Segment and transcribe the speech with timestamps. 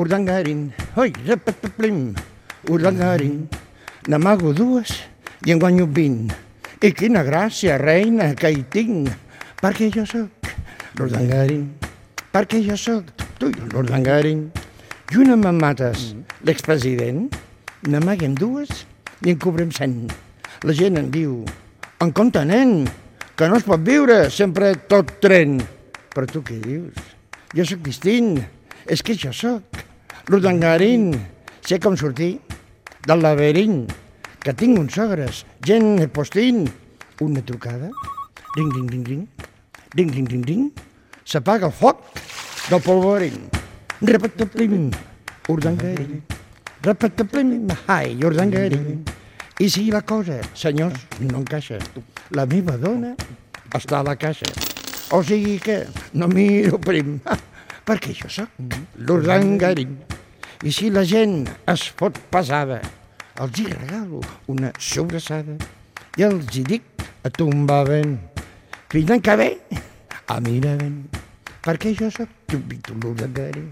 [0.00, 2.14] Urdangarin, oi, repetaplim,
[2.72, 3.44] urdangarin.
[4.08, 4.94] N'amago dues
[5.44, 6.30] i en guanyo vint.
[6.80, 9.10] I quina gràcia, reina, que hi tinc,
[9.60, 10.48] perquè jo sóc
[10.96, 11.68] l'urdangarin,
[12.32, 14.46] perquè jo sóc tu, l'urdangarin.
[15.12, 17.28] I una me'n mates, l'expresident,
[17.92, 18.86] n'amaguem dues
[19.20, 20.06] i en cobrem cent.
[20.64, 21.42] La gent en diu,
[22.00, 22.86] en compte, nen,
[23.36, 25.60] que no es pot viure sempre tot tren.
[26.16, 27.19] Però tu què dius?
[27.50, 28.36] Jo sóc distint,
[28.86, 29.80] és que jo sóc
[30.30, 31.10] l'urdangarin.
[31.66, 32.36] Sé com sortir
[33.06, 33.88] del laberint,
[34.40, 36.62] que tinc uns sogres, gent postin.
[37.20, 37.90] Una trucada,
[38.56, 39.26] ring, ring, ring, ring,
[39.98, 40.70] ring, ring, ring, ring,
[41.26, 42.06] s'apaga el foc
[42.70, 43.42] del polvorín.
[44.00, 44.88] Repetaplim,
[45.50, 46.22] urdangarin,
[46.86, 49.02] repetaplim, ai, urdangarin.
[49.60, 51.82] I si la cosa, senyors, no encaixa,
[52.32, 53.12] la meva dona
[53.76, 54.48] està a la caixa.
[55.12, 55.82] O sigui que
[56.14, 57.18] no miro prim,
[57.90, 58.50] perquè jo sóc
[59.02, 59.96] l'urdangarin.
[60.62, 62.78] I si la gent es fot pesada,
[63.42, 64.20] els hi regalo
[64.52, 65.56] una sobrassada.
[66.18, 68.14] I els hi dic a tombar ben,
[68.92, 69.48] cridant que bé,
[70.30, 71.00] a mirar ben,
[71.64, 73.70] perquè jo sóc l'urdangarin,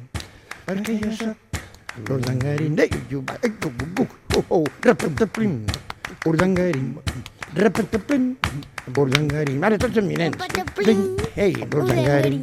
[0.66, 1.60] perquè jo sóc
[2.08, 2.78] l'urdangarin.
[2.82, 5.60] Ei, jo, ei, gu, oh, oh, repetaplim,
[6.27, 6.97] urdangarin,
[7.55, 8.32] repetaplim,
[8.97, 9.62] urdangarin.
[9.62, 10.42] Ara tots eminents.
[10.42, 11.06] Repetaplim,
[11.38, 12.42] Ei, urdangarin,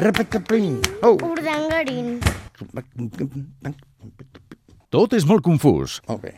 [0.00, 1.16] repetaplim, oh.
[1.24, 2.18] Urdangarin.
[4.92, 6.00] Tot és molt confús.
[6.08, 6.36] Molt bé.